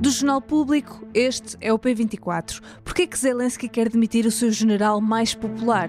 [0.00, 2.60] Do Jornal Público, este é o P24.
[2.84, 5.88] Por é que Zelensky quer demitir o seu general mais popular?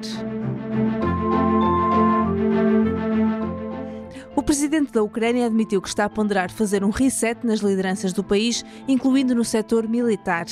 [4.35, 8.23] O presidente da Ucrânia admitiu que está a ponderar fazer um reset nas lideranças do
[8.23, 10.45] país, incluindo no setor militar.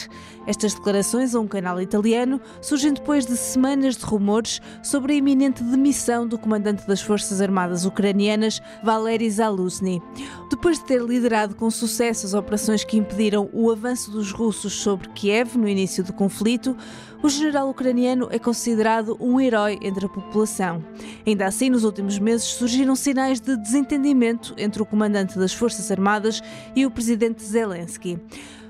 [0.47, 5.63] Estas declarações a um canal italiano surgem depois de semanas de rumores sobre a iminente
[5.63, 10.01] demissão do comandante das Forças Armadas ucranianas, Valery Zaluzny.
[10.49, 15.07] Depois de ter liderado com sucesso as operações que impediram o avanço dos russos sobre
[15.09, 16.75] Kiev no início do conflito,
[17.21, 20.83] o general ucraniano é considerado um herói entre a população.
[21.25, 26.41] Ainda assim, nos últimos meses surgiram sinais de desentendimento entre o comandante das Forças Armadas
[26.75, 28.19] e o presidente Zelensky.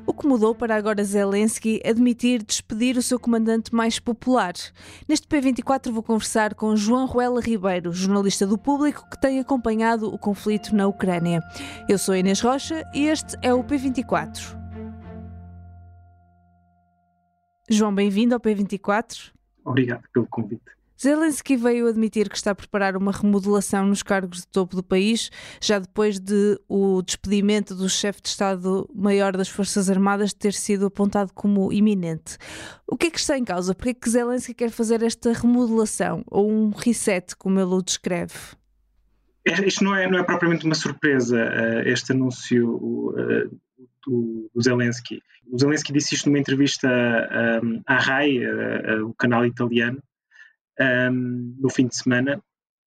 [0.08, 4.54] O que mudou para agora Zelensky admitir despedir o seu comandante mais popular?
[5.06, 10.18] Neste P24 vou conversar com João Ruela Ribeiro, jornalista do Público que tem acompanhado o
[10.18, 11.44] conflito na Ucrânia.
[11.90, 14.57] Eu sou Inês Rocha e este é o P24.
[17.70, 19.32] João, bem-vindo ao P24.
[19.66, 20.78] Obrigado pelo convite.
[21.00, 25.30] Zelensky veio admitir que está a preparar uma remodelação nos cargos de topo do país,
[25.62, 31.34] já depois de o despedimento do chefe de Estado-Maior das Forças Armadas ter sido apontado
[31.34, 32.38] como iminente.
[32.88, 33.76] O que é que está em causa?
[33.76, 37.82] Por que é que Zelensky quer fazer esta remodelação, ou um reset, como ele o
[37.82, 38.34] descreve?
[39.46, 43.60] É, isto não é, não é propriamente uma surpresa, uh, este anúncio uh,
[44.08, 45.22] do, do, Zelensky.
[45.52, 46.88] O Zelensky disse isto numa entrevista
[47.62, 48.40] um, à RAI,
[49.02, 50.02] o canal italiano,
[50.80, 52.42] um, no fim de semana,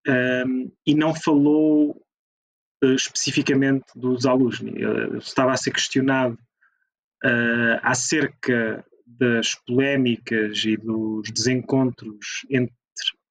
[0.09, 1.91] um, e não falou
[2.83, 4.85] uh, especificamente dos Zaluzny.
[4.85, 6.39] Uh, estava a ser questionado
[7.25, 12.75] uh, acerca das polémicas e dos desencontros entre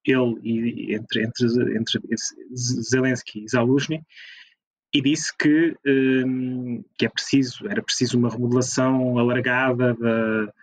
[0.06, 1.46] ele e entre, entre,
[1.78, 2.02] entre
[2.54, 4.04] Zelensky e Zaluzny
[4.94, 10.54] e disse que, um, que é preciso, era preciso uma remodelação alargada das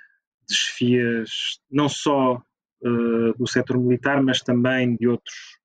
[0.48, 5.58] desfias, não só uh, do setor militar, mas também de outros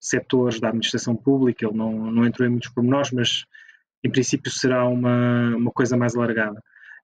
[0.00, 1.66] setores da administração pública.
[1.66, 3.44] Ele não, não entrou em muitos pormenores, mas
[4.02, 6.60] em princípio será uma, uma coisa mais alargada.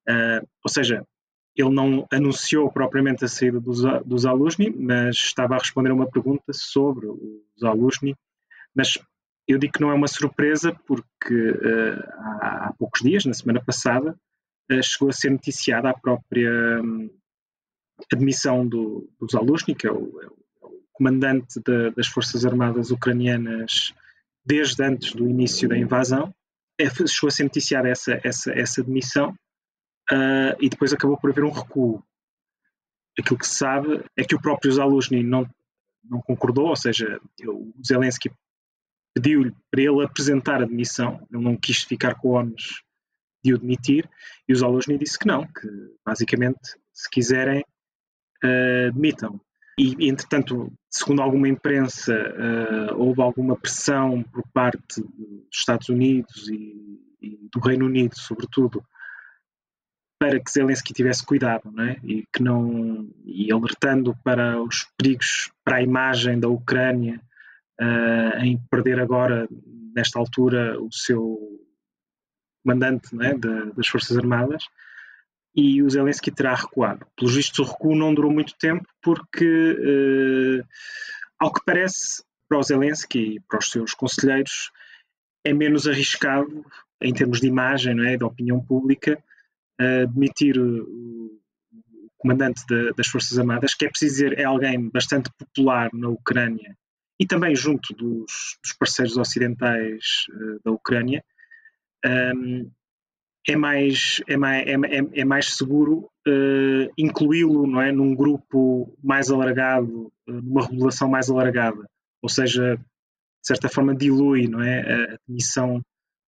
[0.08, 1.06] Uh, ou seja,
[1.54, 6.10] ele não anunciou propriamente a saída dos, dos Alusni, mas estava a responder a uma
[6.10, 8.14] pergunta sobre os Alusni,
[8.74, 8.98] mas
[9.48, 12.02] eu digo que não é uma surpresa porque uh,
[12.40, 14.18] há, poucos dias, na semana passada,
[14.72, 16.50] uh, chegou a ser noticiada a própria
[16.82, 17.08] um,
[18.12, 23.94] admissão do, do Zaluzny, que é o, é o comandante de, das Forças Armadas ucranianas
[24.44, 26.34] desde antes do início da invasão.
[26.78, 29.30] É, chegou a ser noticiada essa, essa, essa admissão
[30.10, 32.02] uh, e depois acabou por haver um recuo.
[33.18, 35.48] Aquilo que se sabe é que o próprio Zaluzny não,
[36.04, 38.30] não concordou, ou seja, o Zelensky
[39.16, 42.82] pediu-lhe para ele apresentar a demissão, ele não quis ficar com ónus
[43.42, 44.06] de o demitir,
[44.46, 45.66] e o Zaluzny disse que não, que
[46.04, 47.64] basicamente, se quiserem,
[48.44, 49.40] uh, demitam.
[49.78, 57.00] E, entretanto, segundo alguma imprensa, uh, houve alguma pressão por parte dos Estados Unidos e,
[57.22, 58.84] e, do Reino Unido, sobretudo,
[60.18, 61.96] para que Zelensky tivesse cuidado, não é?
[62.04, 67.20] E que não e alertando para os perigos para a imagem da Ucrânia
[67.80, 69.48] uh, em perder agora,
[69.94, 71.38] nesta altura, o seu
[72.64, 74.64] comandante é, de, das Forças Armadas,
[75.54, 77.06] e o Zelensky terá recuado.
[77.16, 80.66] Pelos vistos, o recuo não durou muito tempo, porque, uh,
[81.38, 84.70] ao que parece, para o Zelensky e para os seus conselheiros,
[85.44, 86.64] é menos arriscado,
[87.00, 89.22] em termos de imagem, não é, da opinião pública,
[89.80, 91.40] uh, demitir o
[92.18, 96.76] comandante de, das Forças Armadas, que é preciso dizer, é alguém bastante popular na Ucrânia
[97.18, 101.24] e também junto dos, dos parceiros ocidentais uh, da Ucrânia,
[102.04, 102.70] um,
[103.48, 109.30] é, mais, é, mais, é, é mais seguro uh, incluí-lo não é, num grupo mais
[109.30, 111.88] alargado, uh, numa regulação mais alargada,
[112.20, 112.82] ou seja, de
[113.42, 115.80] certa forma dilui não é, a demissão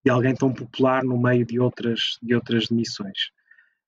[0.04, 3.30] de alguém tão popular no meio de outras, de outras demissões.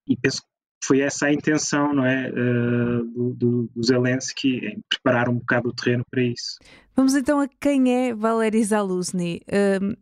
[0.07, 0.49] E penso que
[0.83, 5.69] foi essa a intenção não é, uh, do, do, do, Zelensky, em preparar um bocado
[5.69, 6.59] o terreno para isso.
[6.97, 9.43] Vamos então a quem é Valery Zaluzny.
[9.47, 9.97] Uh,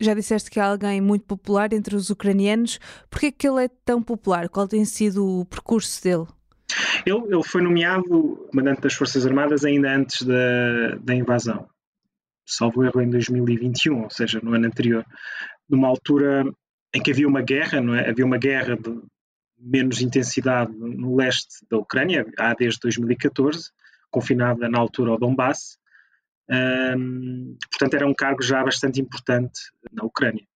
[0.00, 2.80] Já disseste que é alguém muito popular entre os ucranianos.
[3.08, 4.48] Por que é que ele é tão popular?
[4.48, 6.26] Qual tem sido o percurso dele?
[7.06, 11.68] Ele, ele foi nomeado comandante das Forças Armadas ainda antes da, da invasão,
[12.46, 15.04] salvo erro em 2021, ou seja, no ano anterior,
[15.68, 16.44] numa altura
[16.94, 18.08] em que havia uma guerra, não é?
[18.08, 19.00] Havia uma guerra de
[19.62, 23.70] menos intensidade no leste da Ucrânia, há desde 2014,
[24.10, 25.78] confinada na altura ao Donbass.
[26.50, 29.60] Um, portanto, era um cargo já bastante importante
[29.92, 30.46] na Ucrânia.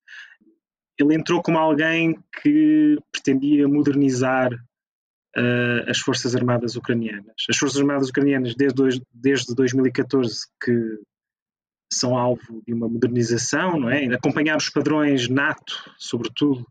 [0.99, 7.35] Ele entrou como alguém que pretendia modernizar uh, as Forças Armadas Ucranianas.
[7.49, 10.99] As Forças Armadas Ucranianas, desde, desde 2014, que
[11.93, 14.06] são alvo de uma modernização, não é?
[14.06, 16.67] acompanhar os padrões NATO, sobretudo.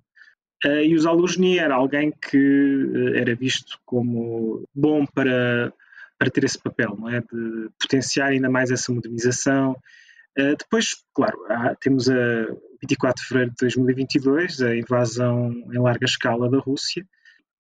[0.66, 5.72] Uh, e o Zaluzny era alguém que uh, era visto como bom para,
[6.18, 7.22] para ter esse papel, não é?
[7.22, 9.74] De potenciar ainda mais essa modernização.
[10.40, 12.48] Uh, depois, claro, há, temos a
[12.82, 17.06] 24 de fevereiro de 2022, a invasão em larga escala da Rússia,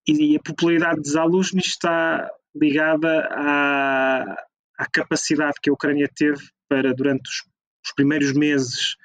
[0.07, 4.45] e a popularidade de Zaluzny está ligada à,
[4.79, 7.43] à capacidade que a Ucrânia teve para, durante os,
[7.85, 8.95] os primeiros meses,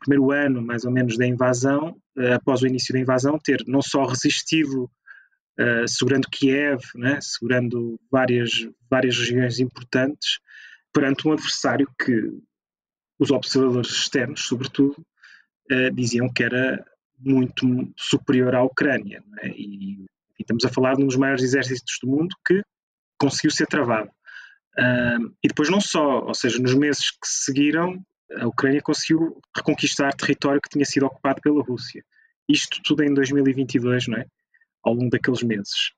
[0.00, 3.80] primeiro ano mais ou menos da invasão, uh, após o início da invasão, ter não
[3.80, 4.90] só resistido,
[5.58, 8.50] uh, segurando Kiev, né, segurando várias,
[8.90, 10.40] várias regiões importantes,
[10.92, 12.30] perante um adversário que
[13.18, 14.96] os observadores externos, sobretudo,
[15.70, 16.84] uh, diziam que era
[17.18, 19.22] muito superior à Ucrânia.
[19.28, 20.06] Né, e
[20.40, 22.62] e estamos a falar de um dos maiores exércitos do mundo que
[23.18, 24.08] conseguiu ser travado.
[24.78, 28.02] Uh, e depois não só, ou seja, nos meses que seguiram,
[28.38, 32.04] a Ucrânia conseguiu reconquistar território que tinha sido ocupado pela Rússia.
[32.48, 34.26] Isto tudo em 2022, não é?
[34.82, 35.92] Ao longo daqueles meses.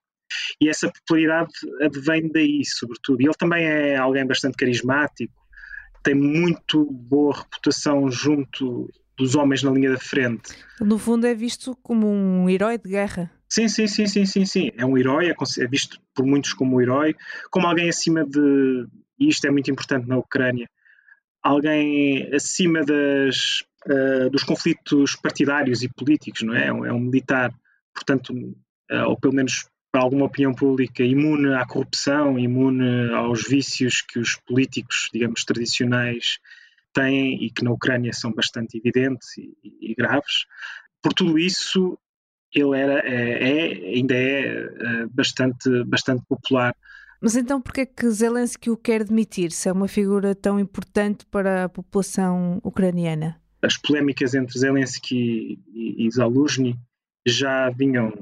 [0.61, 3.21] E essa popularidade advém daí, sobretudo.
[3.21, 5.35] E ele também é alguém bastante carismático,
[6.03, 10.55] tem muito boa reputação junto dos homens na linha da frente.
[10.81, 13.31] No fundo, é visto como um herói de guerra.
[13.49, 14.71] Sim, sim, sim, sim, sim, sim.
[14.77, 17.15] É um herói, é, é visto por muitos como um herói,
[17.51, 18.87] como alguém acima de.
[19.19, 20.69] E isto é muito importante na Ucrânia.
[21.43, 26.69] Alguém acima das, uh, dos conflitos partidários e políticos, não é?
[26.69, 27.53] É um, é militar,
[27.95, 34.01] portanto, uh, ou pelo menos para alguma opinião pública, imune à corrupção, imune aos vícios
[34.01, 36.39] que os políticos, digamos, tradicionais
[36.95, 40.47] têm e que na Ucrânia são bastante evidentes e, e graves.
[41.03, 41.99] Por tudo isso,
[42.55, 46.75] ele era, é, é ainda é, é bastante, bastante popular.
[47.23, 50.59] Mas então por que é que Zelensky o quer demitir, se é uma figura tão
[50.59, 53.41] importante para a população ucraniana?
[53.63, 56.77] As polémicas entre Zelensky e, e Zaluzny
[57.25, 58.13] já vinham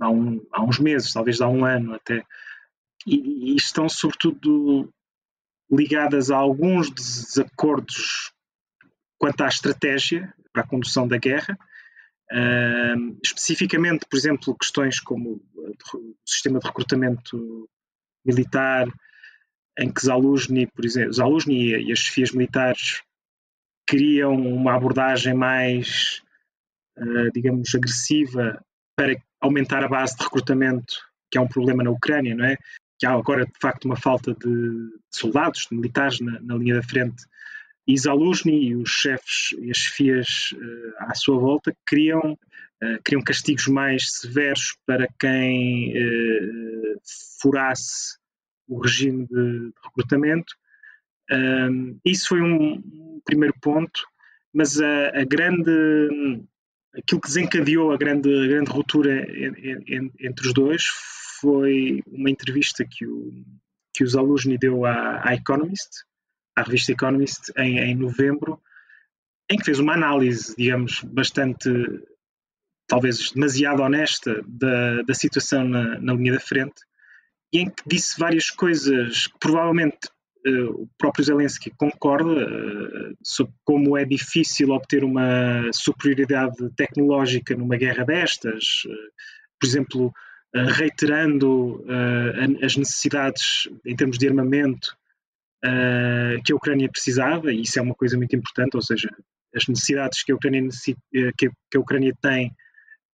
[0.00, 2.24] há, um, há, uns meses, talvez há um ano até,
[3.04, 4.88] e, e estão sobretudo
[5.68, 8.32] ligadas a alguns desacordos
[9.18, 11.58] quanto à estratégia para a condução da guerra,
[12.28, 15.40] Uh, especificamente, por exemplo, questões como
[15.94, 17.68] o sistema de recrutamento
[18.26, 18.88] militar,
[19.78, 23.02] em que Zaluzny, por exemplo, Zaluzny e as chefias militares
[23.88, 26.22] queriam uma abordagem mais,
[26.98, 28.62] uh, digamos, agressiva
[28.96, 30.94] para aumentar a base de recrutamento,
[31.30, 32.56] que é um problema na Ucrânia, não é?
[32.98, 36.82] Que há agora, de facto, uma falta de soldados, de militares na, na linha da
[36.82, 37.24] frente
[37.86, 43.22] e Zaluzny e os chefes e as chefias uh, à sua volta queriam, uh, queriam
[43.22, 45.92] castigos mais severos para quem
[47.40, 48.16] furasse
[48.68, 50.52] o regime de, de recrutamento.
[51.30, 54.06] Um, isso foi um, primeiro ponto,
[54.52, 55.70] mas a, a, grande
[56.96, 59.26] aquilo que desencadeou a grande, a grande ruptura
[60.18, 60.84] entre os dois
[61.40, 63.44] foi uma entrevista que o,
[63.92, 66.04] que o Zaluzny deu à, à Economist,
[66.56, 68.60] à revista Economist em, em novembro,
[69.50, 71.68] em que fez uma análise, digamos, bastante,
[72.86, 76.82] talvez demasiado honesta da, da situação na, na linha da frente,
[77.60, 80.08] em que disse várias coisas que provavelmente
[80.46, 87.76] uh, o próprio Zelensky concorda uh, sobre como é difícil obter uma superioridade tecnológica numa
[87.76, 89.12] guerra destas, uh,
[89.60, 90.12] por exemplo,
[90.54, 91.84] reiterando
[92.62, 94.96] as necessidades em termos de armamento
[96.44, 99.10] que a Ucrânia precisava, e isso é uma coisa muito importante, ou seja,
[99.54, 100.62] as necessidades que a Ucrânia,
[101.36, 102.54] que a Ucrânia tem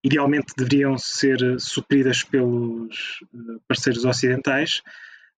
[0.03, 3.37] idealmente deveriam ser supridas pelos eh,
[3.67, 4.81] parceiros ocidentais,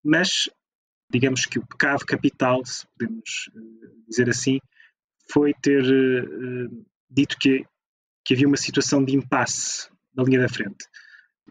[0.04, 0.50] mas
[1.12, 3.52] digamos que o pecado capital, se podemos
[4.08, 4.60] dizer assim,
[5.30, 5.84] foi ter
[7.10, 7.66] dito que,
[8.24, 10.86] que havia uma situação de impasse na linha da frente.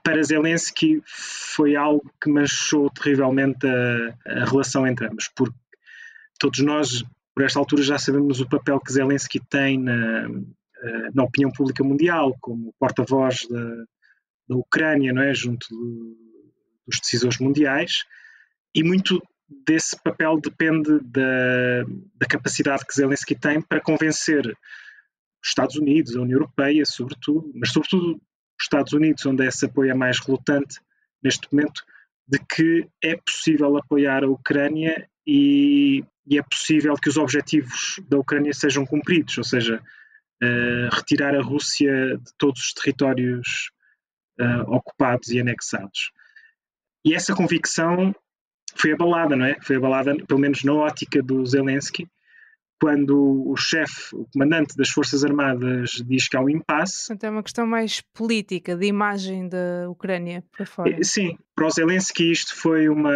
[0.02, 5.56] Para Zelensky foi algo que manchou terrivelmente a, a relação entre ambos, porque
[6.38, 10.28] todos nós por esta altura já sabemos o papel que Zelensky tem na, eh,
[11.14, 13.84] na opinião pública mundial, como porta-voz da,
[14.48, 15.34] da Ucrânia, não é?
[15.34, 16.16] junto do,
[16.86, 18.04] dos decisores mundiais,
[18.74, 19.22] e muito
[19.66, 21.84] desse papel depende da,
[22.14, 27.70] da capacidade que Zelensky tem para convencer os Estados Unidos, a União Europeia, sobretudo, mas
[27.70, 30.78] sobretudo os Estados Unidos, onde esse apoio é mais relutante
[31.22, 31.82] neste momento,
[32.28, 38.18] de que é possível apoiar a Ucrânia e, e é possível que os objetivos da
[38.18, 39.82] Ucrânia sejam cumpridos, ou seja,
[40.42, 43.70] uh, retirar a Rússia de todos os territórios
[44.40, 46.10] uh, ocupados e anexados.
[47.04, 48.14] E essa convicção
[48.74, 49.56] foi abalada, não é?
[49.62, 52.08] Foi abalada, pelo menos na ótica do Zelensky,
[52.80, 57.08] quando o chefe, o comandante das Forças Armadas diz que há um impasse.
[57.08, 60.90] Portanto, é uma questão mais política, de imagem da Ucrânia para fora.
[60.90, 63.12] Eh, sim, para o Zelensky isto foi uma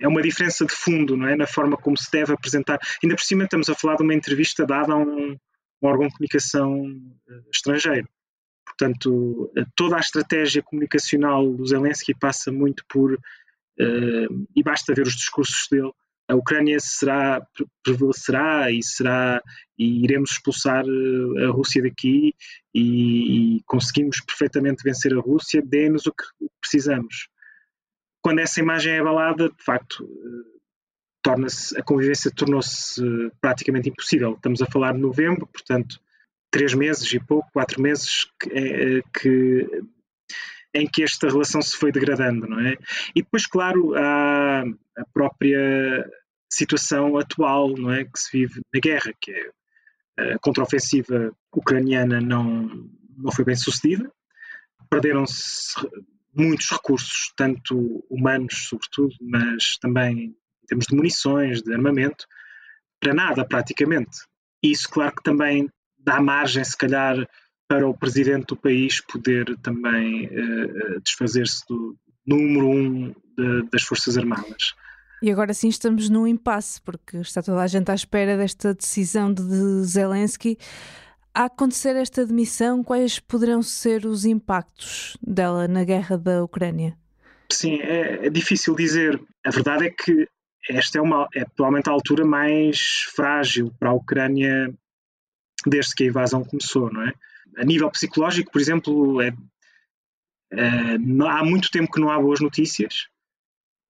[0.00, 1.36] é uma diferença de fundo, não é?
[1.36, 2.78] Na forma como se deve apresentar.
[3.02, 5.36] Ainda por cima estamos a falar de uma entrevista dada a um,
[5.84, 6.86] um órgão de comunicação
[7.28, 8.08] eh, estrangeiro.
[8.66, 15.14] Portanto, toda a estratégia comunicacional do Zelensky passa muito por, uh, e basta ver os
[15.14, 15.92] discursos dele,
[16.26, 17.46] a Ucrânia será,
[17.82, 19.42] prevalecerá e será
[19.78, 22.34] e iremos expulsar eh, a Rússia daqui
[22.72, 26.24] e, e conseguimos perfeitamente vencer a Rússia, dê-nos o que
[26.60, 27.28] precisamos.
[28.22, 30.53] Quando essa imagem é abalada, de facto, eh,
[31.24, 33.02] torna-se a convivência tornou-se
[33.40, 34.34] praticamente impossível.
[34.34, 35.98] Estamos a falar de novembro, portanto,
[36.50, 39.82] três meses e pouco, quatro meses que, eh, que
[40.74, 42.74] em que esta relação se foi degradando, não é?
[43.14, 44.64] E depois, claro, há
[44.98, 46.04] a própria
[46.50, 52.88] situação atual, não é, que se vive na guerra, que é a contraofensiva ucraniana não
[53.16, 54.12] não foi bem sucedida,
[54.90, 55.74] perderam-se
[56.34, 62.26] muitos recursos, tanto humanos, sobretudo, mas também em termos de munições, de armamento,
[63.00, 64.18] para nada praticamente.
[64.62, 65.68] Isso, claro, que também
[65.98, 67.16] dá margem, se calhar,
[67.68, 74.16] para o presidente do país poder também uh, desfazer-se do número um de, das Forças
[74.16, 74.74] Armadas.
[75.22, 79.32] E agora sim estamos num impasse, porque está toda a gente à espera desta decisão
[79.32, 80.58] de Zelensky.
[81.34, 86.96] A acontecer esta demissão, quais poderão ser os impactos dela na guerra da Ucrânia?
[87.50, 89.20] Sim, é, é difícil dizer.
[89.44, 90.28] A verdade é que
[90.68, 94.72] esta é, uma, é provavelmente a altura mais frágil para a Ucrânia
[95.66, 97.12] desde que a invasão começou, não é?
[97.56, 99.32] A nível psicológico, por exemplo, é,
[100.52, 100.94] é,
[101.28, 103.06] há muito tempo que não há boas notícias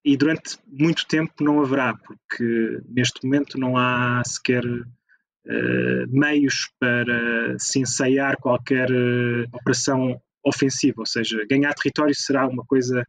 [0.05, 7.59] e durante muito tempo não haverá, porque neste momento não há sequer uh, meios para
[7.59, 13.07] se ensaiar qualquer uh, operação ofensiva, ou seja, ganhar território será uma coisa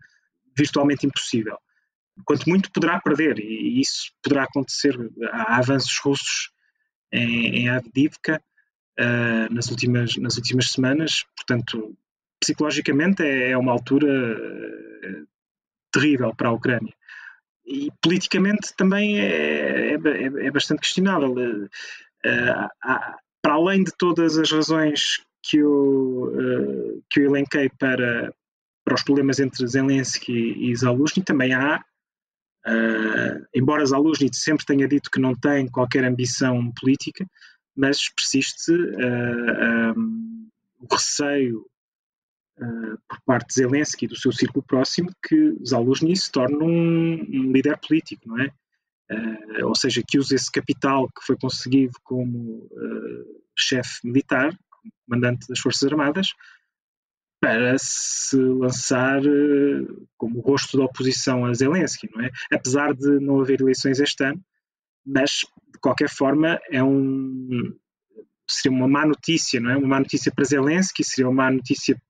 [0.57, 1.57] virtualmente impossível.
[2.23, 4.95] Quanto muito poderá perder, e isso poderá acontecer.
[5.31, 6.49] Há avanços russos
[7.11, 8.41] em, em Avdivka,
[8.99, 11.23] uh, nas, últimas, nas últimas semanas.
[11.35, 11.95] Portanto,
[12.39, 15.27] psicologicamente é, é uma altura uh,
[15.91, 16.93] terrível para a Ucrânia.
[17.65, 21.33] E politicamente também é, é, é, é bastante questionável.
[21.33, 22.69] Uh,
[23.41, 26.33] para além de todas as razões que eu,
[27.07, 28.33] que eu elenquei para,
[28.83, 31.85] para os problemas entre Zelensky e Zaluzny, também há
[32.67, 37.25] Uh, embora Zaluzny sempre tenha dito que não tem qualquer ambição política,
[37.75, 41.63] mas persiste uh, um, o receio
[42.57, 47.21] uh, por parte de Zelensky e do seu círculo próximo que Zaluzny se torne um,
[47.21, 48.51] um líder político, não é?
[49.63, 52.67] Ou seja, que use esse capital que foi conseguido como
[53.55, 54.57] chefe militar,
[55.07, 56.29] comandante das Forças Armadas,
[57.45, 59.21] para se lançar
[60.17, 62.31] como rosto da oposição a Zelensky, não é?
[62.51, 64.43] Apesar de não haver eleições este ano,
[65.05, 67.71] mas de qualquer forma é um
[68.49, 69.77] seria uma má notícia, não é?
[69.77, 72.01] Uma má notícia para Zelensky, seria uma má notícia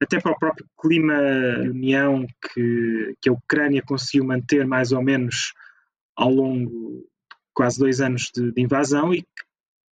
[0.00, 1.16] até para o próprio clima
[1.62, 2.24] de união
[2.54, 5.52] que, que a Ucrânia conseguiu manter mais ou menos
[6.16, 7.04] ao longo de
[7.52, 9.44] quase dois anos de, de invasão e que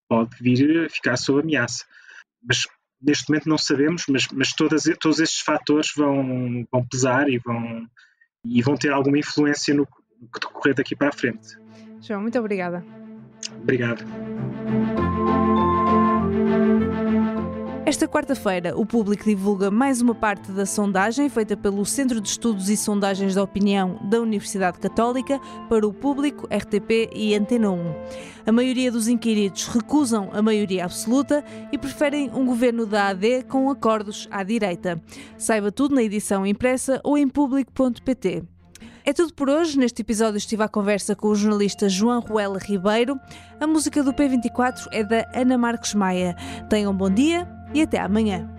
[0.10, 1.86] pode vir a ficar sob ameaça.
[2.44, 2.68] Mas
[3.06, 7.88] neste momento não sabemos, mas, mas todas, todos estes fatores vão, vão pesar e vão,
[8.44, 9.88] e vão ter alguma influência no,
[10.20, 11.58] no que decorrer daqui para a frente.
[12.02, 12.84] João, muito obrigada.
[13.62, 14.04] Obrigado.
[17.86, 22.68] Esta quarta-feira, o público divulga mais uma parte da sondagem feita pelo Centro de Estudos
[22.68, 25.40] e Sondagens da Opinião da Universidade Católica
[25.70, 27.96] para o público, RTP e Antena 1.
[28.48, 33.70] A maioria dos inquiridos recusam a maioria absoluta e preferem um governo da AD com
[33.70, 35.00] acordos à direita.
[35.38, 38.42] Saiba tudo na edição impressa ou em público.pt.
[39.06, 39.78] É tudo por hoje.
[39.78, 43.20] Neste episódio estive à conversa com o jornalista João Ruela Ribeiro.
[43.60, 46.36] A música do P24 é da Ana Marcos Maia.
[46.68, 48.50] Tenham um bom dia e até amanhã.